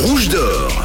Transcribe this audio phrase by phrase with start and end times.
[0.00, 0.84] rouge d'or.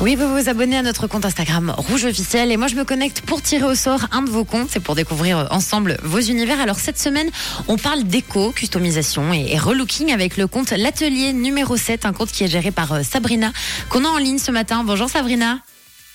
[0.00, 3.20] Oui, vous vous abonnez à notre compte Instagram Rouge Officiel et moi je me connecte
[3.20, 6.58] pour tirer au sort un de vos comptes, c'est pour découvrir euh, ensemble vos univers.
[6.60, 7.30] Alors cette semaine,
[7.68, 12.32] on parle déco, customisation et, et relooking avec le compte L'Atelier numéro 7, un compte
[12.32, 13.52] qui est géré par euh, Sabrina,
[13.88, 14.82] qu'on a en ligne ce matin.
[14.84, 15.60] Bonjour Sabrina.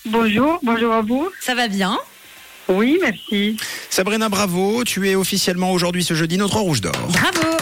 [0.05, 1.29] Bonjour, bonjour à vous.
[1.39, 1.97] Ça va bien?
[2.67, 3.55] Oui, merci.
[3.89, 4.83] Sabrina, bravo.
[4.83, 6.93] Tu es officiellement aujourd'hui ce jeudi notre rouge d'or.
[7.09, 7.54] Bravo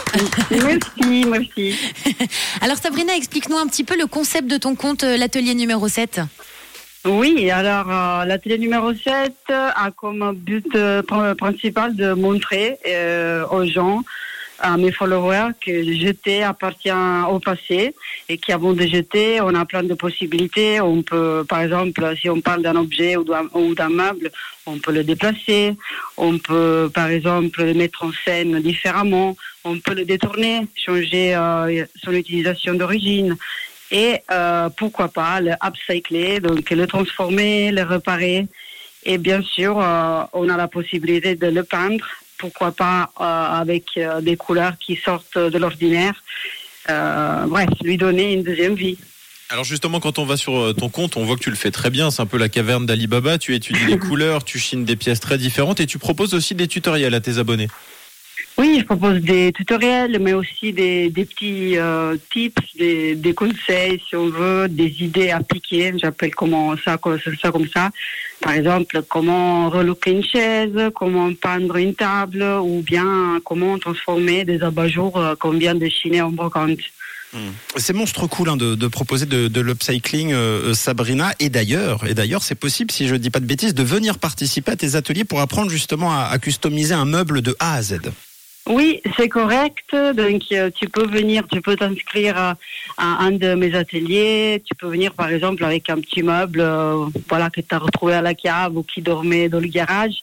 [0.52, 1.76] Merci, merci.
[2.62, 6.22] Alors Sabrina, explique-nous un petit peu le concept de ton compte euh, L'Atelier numéro 7.
[7.06, 13.46] Oui, alors euh, l'atelier numéro 7 a comme but euh, pr- principal de montrer euh,
[13.52, 14.04] aux gens,
[14.60, 16.92] à mes followers, que jeter appartient
[17.30, 17.94] au passé
[18.30, 20.80] et qu'avant de jeter, on a plein de possibilités.
[20.82, 24.32] On peut, par exemple, si on parle d'un objet ou d'un meuble,
[24.66, 25.76] on peut le déplacer.
[26.18, 29.36] On peut, par exemple, le mettre en scène différemment.
[29.66, 33.38] On peut le détourner, changer euh, son utilisation d'origine
[33.94, 38.48] et euh, pourquoi pas le upcycler, donc le transformer, le réparer.
[39.06, 42.06] Et bien sûr, euh, on a la possibilité de le peindre,
[42.44, 46.22] pourquoi pas euh, avec euh, des couleurs qui sortent de l'ordinaire.
[46.90, 48.98] Euh, bref, lui donner une deuxième vie.
[49.50, 51.90] Alors justement, quand on va sur ton compte, on voit que tu le fais très
[51.90, 52.12] bien.
[52.12, 53.38] C'est un peu la caverne d'Alibaba.
[53.38, 56.68] Tu étudies les couleurs, tu chines des pièces très différentes et tu proposes aussi des
[56.68, 57.70] tutoriels à tes abonnés.
[58.56, 64.30] Oui, je propose des tutoriels, mais aussi des, petits euh, tips, des, conseils, si on
[64.30, 65.92] veut, des idées appliquées.
[65.98, 67.18] J'appelle comment ça, comme
[67.74, 67.90] ça.
[68.42, 74.62] Par exemple, comment relooker une chaise, comment peindre une table, ou bien comment transformer des
[74.62, 76.78] abat-jours euh, qu'on vient de chiner en brocante.
[77.78, 81.34] C'est monstre cool hein, de, proposer de, l'upcycling, euh, Sabrina.
[81.40, 84.74] Et d'ailleurs, et d'ailleurs, c'est possible, si je dis pas de bêtises, de venir participer
[84.74, 88.00] à tes ateliers pour apprendre justement à customiser un meuble de A à Z.
[88.68, 89.94] Oui, c'est correct.
[89.94, 92.56] Donc, euh, tu peux venir, tu peux t'inscrire à,
[92.98, 94.62] à un de mes ateliers.
[94.66, 98.14] Tu peux venir, par exemple, avec un petit meuble, euh, voilà, que tu as retrouvé
[98.14, 100.14] à la cave ou qui dormait dans le garage.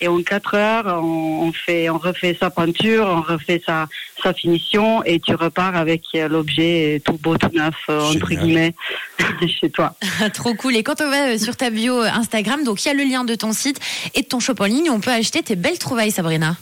[0.00, 3.86] Et en quatre heures, on, on fait, on refait sa peinture, on refait sa,
[4.20, 8.44] sa finition, et tu repars avec euh, l'objet tout beau, tout neuf, euh, entre Génial.
[8.44, 8.74] guillemets,
[9.60, 9.94] chez toi.
[10.34, 10.74] Trop cool.
[10.76, 13.34] Et quand on va sur ta bio Instagram, donc il y a le lien de
[13.36, 13.78] ton site
[14.14, 16.56] et de ton shop en ligne, on peut acheter tes belles trouvailles Sabrina.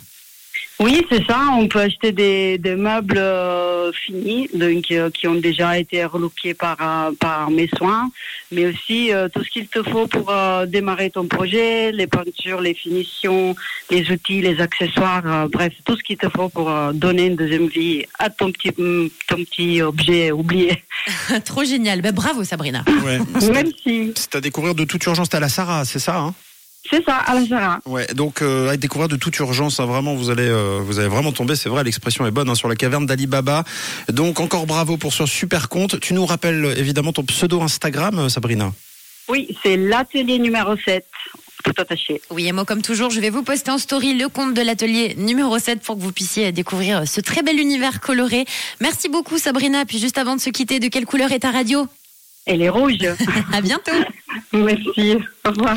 [0.83, 1.39] Oui, c'est ça.
[1.59, 6.55] On peut acheter des, des meubles euh, finis, donc euh, qui ont déjà été relookés
[6.55, 8.11] par euh, par mes soins,
[8.51, 12.63] mais aussi euh, tout ce qu'il te faut pour euh, démarrer ton projet, les peintures,
[12.63, 13.55] les finitions,
[13.91, 17.37] les outils, les accessoires, euh, bref, tout ce qu'il te faut pour euh, donner une
[17.37, 18.73] deuxième vie à ton petit
[19.29, 20.83] ton petit objet oublié.
[21.45, 22.01] Trop génial.
[22.01, 22.85] Ben, bravo Sabrina.
[23.05, 23.19] Ouais.
[23.39, 24.13] C'est à- Merci.
[24.17, 25.29] c'est à découvrir de toute urgence.
[25.29, 26.35] T'as la Sarah, c'est ça hein?
[26.89, 27.79] C'est ça, à la Sarah.
[27.85, 31.09] Ouais, donc euh, à découvrir de toute urgence, hein, vraiment, vous allez, euh, vous allez
[31.09, 31.55] vraiment tomber.
[31.55, 33.65] C'est vrai, l'expression est bonne hein, sur la caverne d'Alibaba.
[34.11, 36.01] Donc encore bravo pour ce super compte.
[36.01, 38.73] Tu nous rappelles évidemment ton pseudo Instagram, euh, Sabrina.
[39.29, 41.05] Oui, c'est l'atelier numéro 7,
[41.63, 42.21] tout attaché.
[42.31, 45.15] Oui, et moi, comme toujours, je vais vous poster en story le compte de l'atelier
[45.17, 48.47] numéro 7 pour que vous puissiez découvrir ce très bel univers coloré.
[48.81, 49.85] Merci beaucoup, Sabrina.
[49.85, 51.87] Puis juste avant de se quitter, de quelle couleur est ta radio?
[52.47, 52.97] Elle est rouge.
[53.53, 53.93] À bientôt.
[54.53, 55.17] Merci.
[55.47, 55.77] Au revoir.